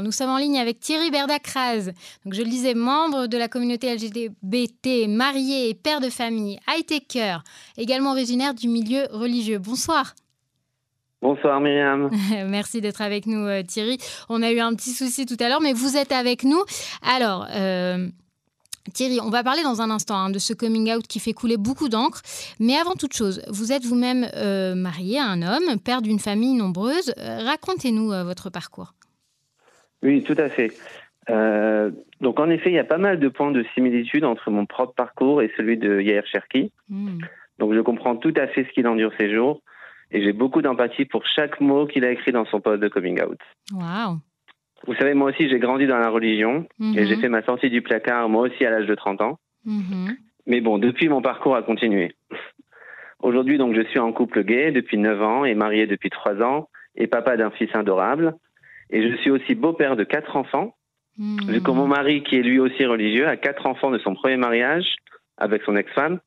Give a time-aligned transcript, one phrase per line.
[0.00, 1.92] nous sommes en ligne avec Thierry Berdacraz.
[2.24, 7.38] Donc, je le disais, membre de la communauté LGBT, marié et père de famille, high-taker,
[7.76, 9.58] également originaire du milieu religieux.
[9.58, 10.14] Bonsoir.
[11.20, 12.10] Bonsoir Myriam.
[12.48, 13.98] Merci d'être avec nous euh, Thierry.
[14.28, 16.60] On a eu un petit souci tout à l'heure, mais vous êtes avec nous.
[17.02, 18.08] Alors, euh,
[18.94, 21.58] Thierry, on va parler dans un instant hein, de ce coming out qui fait couler
[21.58, 22.22] beaucoup d'encre.
[22.58, 26.54] Mais avant toute chose, vous êtes vous-même euh, marié à un homme, père d'une famille
[26.54, 27.12] nombreuse.
[27.18, 28.94] Racontez-nous votre parcours.
[30.02, 30.72] Oui, tout à fait.
[31.30, 34.66] Euh, donc en effet, il y a pas mal de points de similitude entre mon
[34.66, 36.72] propre parcours et celui de Yair Cherki.
[36.88, 37.18] Hmm.
[37.58, 39.60] Donc je comprends tout à fait ce qu'il endure ces jours
[40.10, 43.20] et j'ai beaucoup d'empathie pour chaque mot qu'il a écrit dans son post de coming
[43.22, 43.38] out.
[43.72, 44.18] Wow.
[44.86, 47.20] Vous savez, moi aussi, j'ai grandi dans la religion et j'ai mhm.
[47.20, 49.38] fait ma sortie du placard, moi aussi, à l'âge de 30 ans.
[49.64, 50.16] Mhm.
[50.46, 52.16] Mais bon, depuis, mon parcours a continué.
[53.22, 56.68] Aujourd'hui, donc, je suis en couple gay depuis 9 ans et marié depuis 3 ans
[56.96, 58.34] et papa d'un fils adorable.
[58.92, 60.76] Et je suis aussi beau-père de quatre enfants,
[61.18, 61.50] mmh.
[61.50, 64.36] vu que mon mari, qui est lui aussi religieux, a quatre enfants de son premier
[64.36, 64.94] mariage
[65.38, 66.20] avec son ex-femme,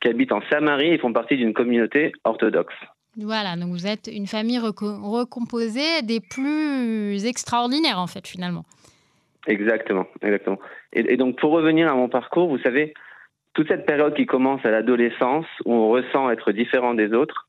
[0.00, 2.74] qui habitent en Samarie et font partie d'une communauté orthodoxe.
[3.16, 8.64] Voilà, donc vous êtes une famille recomposée des plus extraordinaires, en fait, finalement.
[9.46, 10.58] Exactement, exactement.
[10.92, 12.94] Et, et, donc, pour revenir à mon parcours, vous savez,
[13.54, 17.48] toute cette période qui commence à l'adolescence, où on ressent être différent des autres,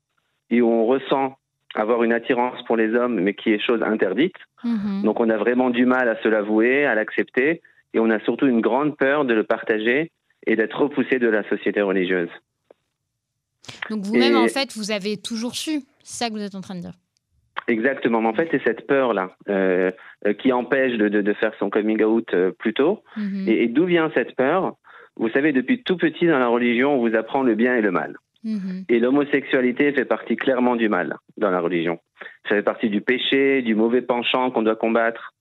[0.50, 1.36] et où on ressent
[1.74, 4.36] avoir une attirance pour les hommes, mais qui est chose interdite.
[4.64, 5.02] Mhm.
[5.04, 7.62] Donc on a vraiment du mal à se l'avouer, à l'accepter,
[7.94, 10.10] et on a surtout une grande peur de le partager
[10.46, 12.30] et d'être repoussé de la société religieuse.
[13.90, 16.74] Donc vous-même, en fait, vous avez toujours su, c'est ça que vous êtes en train
[16.74, 16.94] de dire.
[17.68, 19.90] Exactement, mais en fait, c'est cette peur-là euh,
[20.26, 23.02] euh, qui empêche de, de, faire son coming out euh, plus tôt.
[23.16, 23.48] Mhm.
[23.48, 24.76] Et, et d'où vient cette peur?
[25.16, 27.90] Vous savez, depuis tout petit dans la religion, on vous apprend le bien et le
[27.90, 28.16] mal.
[28.44, 28.84] Mhm.
[28.88, 31.98] Et l'homosexualité fait partie clairement du mal dans la religion.
[32.48, 35.34] Ça fait partie du péché, du mauvais penchant qu'on doit combattre.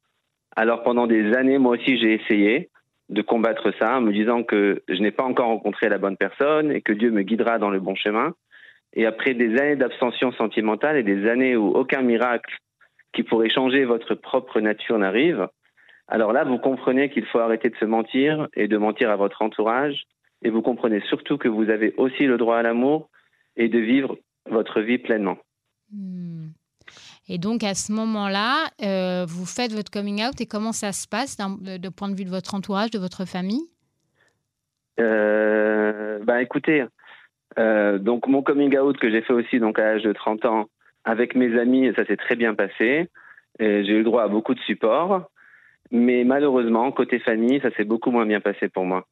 [0.55, 2.69] Alors pendant des années, moi aussi, j'ai essayé
[3.09, 6.71] de combattre ça en me disant que je n'ai pas encore rencontré la bonne personne
[6.71, 8.33] et que Dieu me guidera dans le bon chemin.
[8.93, 12.57] Et après des années d'abstention sentimentale et des années où aucun miracle
[13.13, 15.47] qui pourrait changer votre propre nature n'arrive,
[16.07, 19.41] alors là, vous comprenez qu'il faut arrêter de se mentir et de mentir à votre
[19.43, 20.05] entourage
[20.41, 23.09] et vous comprenez surtout que vous avez aussi le droit à l'amour
[23.55, 24.17] et de vivre
[24.49, 25.37] votre vie pleinement.
[25.91, 26.49] Hmm.
[27.27, 31.07] Et donc à ce moment-là, euh, vous faites votre coming out et comment ça se
[31.07, 33.61] passe de point de vue de votre entourage, de votre famille?
[34.99, 36.85] Euh, bah, écoutez,
[37.57, 40.69] euh, donc mon coming out que j'ai fait aussi donc à l'âge de 30 ans
[41.03, 43.09] avec mes amis, ça s'est très bien passé.
[43.59, 45.29] J'ai eu le droit à beaucoup de support,
[45.91, 49.05] mais malheureusement côté famille, ça s'est beaucoup moins bien passé pour moi.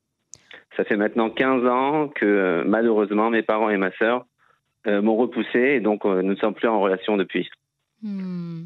[0.78, 4.28] Ça fait maintenant 15 ans que euh, malheureusement mes parents et ma sœur
[4.86, 7.50] euh, m'ont repoussé et donc euh, nous ne sommes plus en relation depuis.
[8.04, 8.66] Hmm.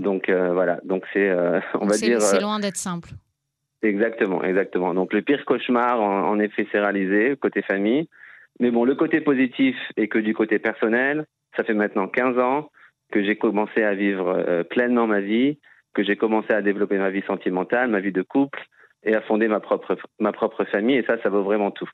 [0.00, 1.32] Donc voilà, donc c'est
[1.80, 2.20] on va dire.
[2.20, 3.10] C'est loin d'être simple.
[3.82, 4.94] Exactement, exactement.
[4.94, 8.08] Donc le pire cauchemar en, effet s'est réalisé côté famille,
[8.60, 11.26] mais bon le côté positif est que du côté personnel,
[11.56, 12.70] ça fait maintenant 15 ans
[13.12, 15.58] que j'ai commencé à vivre pleinement ma vie,
[15.92, 18.64] que j'ai commencé à développer ma vie sentimentale, ma vie de couple,
[19.04, 20.96] et à fonder ma propre, ma propre famille.
[20.96, 21.88] Et ça, ça vaut vraiment tout.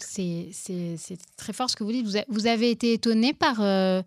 [0.00, 0.50] C'est
[1.36, 2.06] très fort ce que vous dites.
[2.28, 4.02] Vous, avez été étonné par, euh,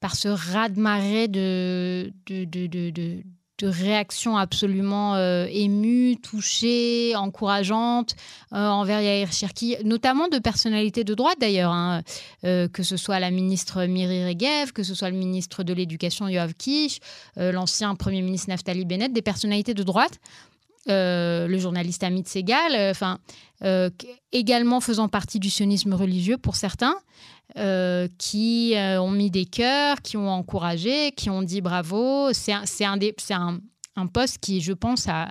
[0.00, 3.22] par ce raz-de-marée de, de, de,
[3.62, 8.14] réactions absolument euh, émues, touchées, encourageantes
[8.52, 12.02] euh, envers Yair Cherki, notamment de personnalités de droite d'ailleurs, hein.
[12.42, 16.54] que ce soit la ministre Miri Regev, que ce soit le ministre de l'Éducation Yoav
[16.54, 17.00] Kish,
[17.36, 22.90] l'ancien Premier ministre Naftali Bennett, des personnalités de droite euh, le journaliste Amit Segal, euh,
[22.90, 23.18] enfin,
[23.64, 23.90] euh,
[24.32, 26.96] également faisant partie du sionisme religieux pour certains,
[28.18, 32.32] qui ont mis des cœurs, qui ont encouragé, qui ont dit bravo.
[32.32, 33.58] C'est un, un,
[33.96, 35.30] un, poste qui, je pense, a,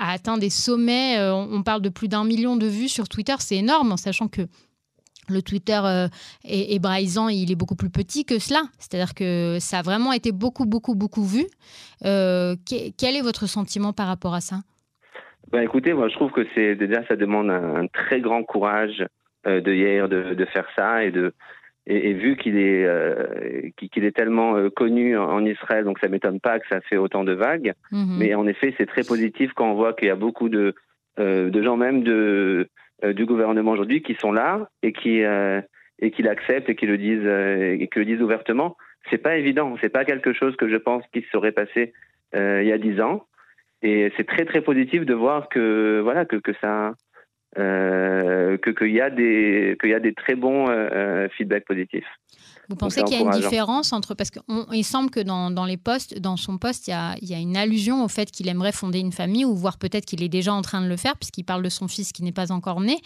[0.00, 1.20] atteint des sommets.
[1.20, 3.34] on parle de plus d'un million de vues sur Twitter.
[3.40, 4.46] C'est énorme, en sachant que
[5.30, 5.80] le Twitter
[6.44, 8.62] est, braisant, il est beaucoup plus petit que cela.
[8.78, 11.46] C'est-à-dire que ça a vraiment été beaucoup, beaucoup, beaucoup vu.
[12.02, 14.56] quel est votre sentiment par rapport à ça?
[15.50, 19.04] Bah, écoutez, moi je trouve que c'est déjà ça demande un, très grand courage
[19.46, 21.32] euh, de hier de, de, faire ça et de
[21.86, 26.38] et, vu qu'il est euh, qu'il est tellement euh, connu en Israël, donc ça m'étonne
[26.38, 27.72] pas que ça fait autant de vagues.
[27.90, 28.16] Mhm.
[28.18, 30.74] Mais en effet, c'est très positif quand on voit qu'il y a beaucoup de
[31.18, 32.70] de gens même de
[33.02, 37.26] du gouvernement aujourd'hui qui sont là et qui et qui l'acceptent et qui le disent
[37.26, 38.76] et qui le disent ouvertement.
[39.08, 41.92] C'est pas évident, c'est pas quelque chose que je pense qui serait passé
[42.34, 43.24] il y a dix ans.
[43.82, 46.92] Et c'est très très positif de voir que voilà que, que ça
[47.58, 51.64] euh, que qu'il y a des qu'il y a des très bons euh, euh, feedbacks
[51.64, 52.06] positifs.
[52.70, 55.76] Vous pensez qu'il y a une différence entre parce qu'il semble que dans, dans, les
[55.76, 58.48] postes, dans son poste, il y, a, il y a une allusion au fait qu'il
[58.48, 61.16] aimerait fonder une famille ou voire peut-être qu'il est déjà en train de le faire
[61.16, 62.96] puisqu'il parle de son fils qui n'est pas encore né.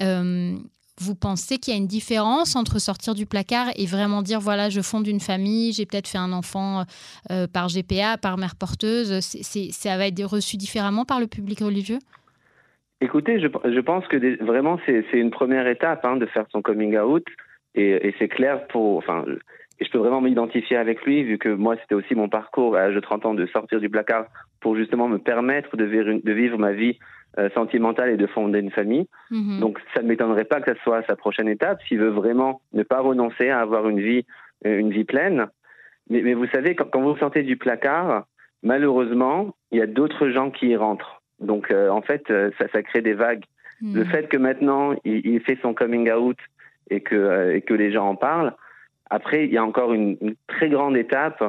[0.00, 0.58] Euh,
[1.00, 4.68] vous pensez qu'il y a une différence entre sortir du placard et vraiment dire voilà,
[4.68, 6.84] je fonde une famille, j'ai peut-être fait un enfant
[7.30, 11.98] euh, par GPA, par mère porteuse Ça va être reçu différemment par le public religieux?
[13.00, 16.98] Écoutez, je, je pense que vraiment c'est, une première étape hein, de faire son coming
[16.98, 17.24] out
[17.78, 18.96] et, c'est clair pour.
[18.98, 19.24] Enfin,
[19.80, 22.80] et je peux vraiment m'identifier avec lui, vu que moi, c'était aussi mon parcours à
[22.80, 24.26] l'âge de 30 ans de sortir du placard
[24.60, 26.98] pour justement me permettre de vivre, de vivre ma vie
[27.38, 29.06] euh, sentimentale et de fonder une famille.
[29.30, 29.60] Mhm.
[29.60, 32.82] Donc, ça ne m'étonnerait pas que ce soit sa prochaine étape, s'il veut vraiment ne
[32.82, 34.24] pas renoncer à avoir une vie,
[34.66, 35.46] euh, une vie pleine.
[36.10, 38.24] Mais, mais vous savez, quand, quand, vous sortez du placard,
[38.64, 41.22] malheureusement, il y a d'autres gens qui y rentrent.
[41.38, 43.44] Donc, euh, en fait, ça, ça crée des vagues.
[43.80, 43.94] Mhm.
[43.94, 46.38] Le fait que maintenant, il, il, fait son coming out
[46.90, 48.54] et que, et que les gens en parlent,
[49.10, 51.42] après, il y a encore une, très grande étape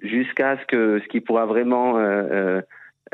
[0.00, 2.62] jusqu'à ce que ce qui pourra vraiment euh, euh,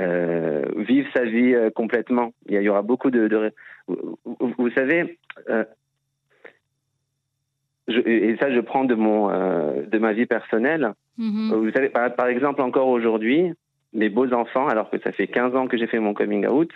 [0.00, 2.32] euh, vivre sa vie complètement.
[2.46, 3.52] Il y, aura beaucoup de,
[3.86, 5.18] vous, savez,
[7.88, 10.92] et ça je prends de mon de ma vie personnelle.
[11.18, 11.54] Mm-hmm.
[11.54, 13.52] Vous savez, par, exemple, encore aujourd'hui,
[13.92, 16.70] mes beaux enfants, alors que ça fait 15 ans que j'ai fait mon coming out,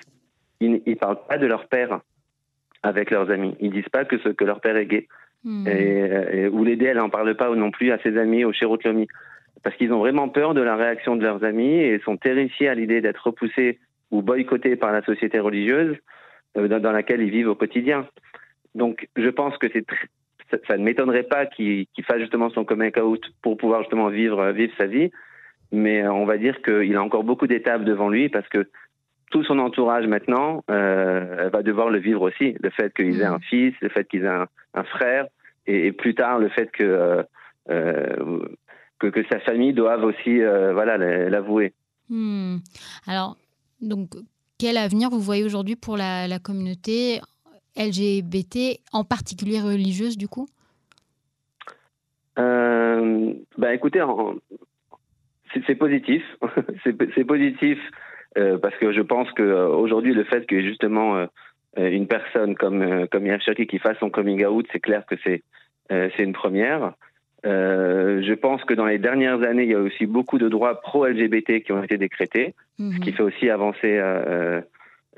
[0.61, 2.01] ils ne parlent pas de leur père
[2.83, 3.55] avec leurs amis.
[3.61, 5.09] Ils disent pas que ce que leur père est gay.
[5.45, 5.67] Hmm.
[5.67, 9.07] Et, ou l'aider, elle n'en parle pas non plus à ses amis au Chérotlomi.
[9.63, 12.75] Parce qu'ils ont vraiment peur de la réaction de leurs amis et sont terrifiés à
[12.75, 13.79] l'idée d'être repoussés
[14.11, 15.97] ou boycottés par la société religieuse
[16.57, 18.07] euh, dans, laquelle ils vivent au quotidien.
[18.75, 19.87] Donc, je pense que c'est
[20.67, 24.73] ça, ne m'étonnerait pas qu'il fasse justement son coming out pour pouvoir justement vivre, vivre
[24.77, 25.11] sa vie.
[25.71, 28.69] Mais on va dire qu'il a encore beaucoup d'étapes devant lui parce que
[29.33, 32.55] tout son entourage maintenant euh, va devoir le vivre aussi.
[32.63, 33.49] Le fait qu'ils aient un mm.
[33.49, 35.27] fils, le fait qu'ils aient un, frère,
[35.67, 37.23] et, plus tard le fait que, euh,
[37.71, 38.41] euh,
[39.01, 41.73] que, que, sa famille doive aussi voilà, l'avouer.
[42.09, 42.59] Mm.
[43.09, 43.37] Alors,
[43.81, 44.11] donc,
[44.59, 47.21] quel avenir vous voyez aujourd'hui pour la, la, communauté
[47.77, 50.47] LGBT, en particulier religieuse du coup?
[52.37, 54.05] Bah, Écoutez,
[55.67, 56.23] c'est positif.
[56.85, 57.79] c'est positif
[58.39, 61.27] euh, parce que je pense qu'aujourd'hui, le fait que justement euh,
[61.77, 65.43] une personne comme euh, comme Yair qui fasse son coming out, c'est clair que c'est
[65.91, 66.95] c'est une première.
[67.45, 71.63] je pense que dans les dernières années, il y a aussi beaucoup de droits pro-LGBT
[71.63, 73.17] qui ont été décrétés, ce qui mhm.
[73.17, 74.01] fait aussi avancer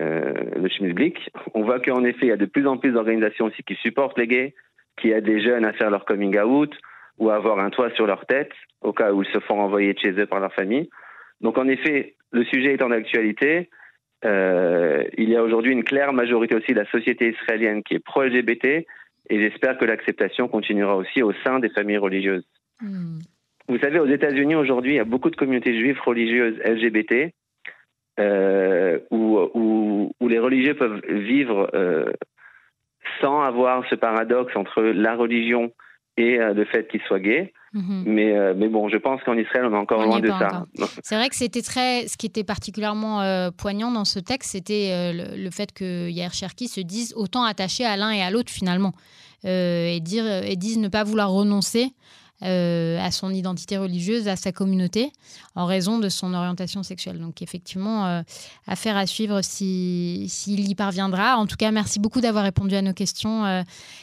[0.01, 1.31] le schmilblick.
[1.55, 4.19] On voit qu'en effet, il y a de plus en plus d'organisations aussi qui supportent
[4.19, 4.55] les gays,
[4.97, 6.75] qui aident les jeunes à faire leur coming out
[7.19, 8.51] ou à avoir un toit sur leur tête
[8.81, 10.91] au cas où ils se font envoyer de chez eux par leur famille.
[11.41, 13.71] Donc en effet, le sujet étant d'actualité,
[14.25, 17.99] euh, il y a aujourd'hui une claire majorité aussi de la société israélienne qui est
[17.99, 18.85] pro-LGBT
[19.31, 22.45] et j'espère que l'acceptation continuera aussi au sein des familles religieuses.
[22.81, 23.19] Hmm.
[23.69, 27.33] Vous savez, aux États-Unis aujourd'hui, il y a beaucoup de communautés juives religieuses LGBT
[28.21, 32.11] euh, où, les religieux peuvent vivre euh,
[33.21, 35.71] sans avoir ce paradoxe entre la religion
[36.17, 37.53] et le fait qu'ils soient gays.
[37.75, 38.05] Mhm.
[38.07, 40.65] Mais, euh, mais bon, je pense qu'en Israël, on est encore loin de ça.
[41.03, 42.07] C'est vrai que c'était très.
[42.07, 46.33] Ce qui était particulièrement euh, poignant dans ce texte, c'était euh, le, fait que Yair
[46.33, 48.93] Cherki se dise autant attaché à l'un et à l'autre finalement.
[49.45, 51.89] et, dire, et disent ne pas vouloir renoncer
[52.45, 55.11] euh, à son identité religieuse, à sa communauté,
[55.55, 57.19] en raison de son orientation sexuelle.
[57.19, 58.23] Donc effectivement, euh,
[58.67, 61.37] affaire à suivre s'il y parviendra.
[61.37, 63.45] En tout cas, merci beaucoup d'avoir répondu à nos questions.
[63.47, 63.63] Euh,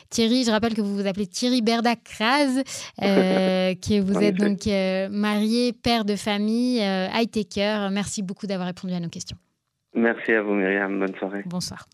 [0.09, 2.63] Thierry, je rappelle que vous vous appelez Thierry Berdac-Kraz,
[2.99, 4.65] que vous êtes donc
[5.11, 7.89] marié, père de famille, high-taker.
[7.91, 9.37] Merci beaucoup d'avoir répondu à nos questions.
[9.93, 10.99] Merci à vous, Myriam.
[10.99, 11.43] Bonne soirée.
[11.45, 11.85] Bonsoir.